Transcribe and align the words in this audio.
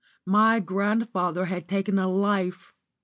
My 0.25 0.59
grandfather 0.59 1.45
had 1.45 1.67
taken 1.69 1.99
a 1.99 2.07
life. 2.07 2.73